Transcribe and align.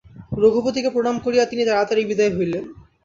রঘুপতিকে 0.37 0.89
প্রণাম 0.95 1.15
করিয়া 1.25 1.43
তিনি 1.45 1.63
তাড়াতাড়ি 1.65 2.03
বিদায় 2.09 2.33
হইলেন। 2.37 2.63